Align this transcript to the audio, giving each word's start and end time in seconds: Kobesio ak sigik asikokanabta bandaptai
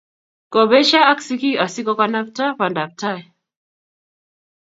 Kobesio 0.53 1.01
ak 1.11 1.19
sigik 1.25 1.59
asikokanabta 1.65 2.45
bandaptai 2.59 3.19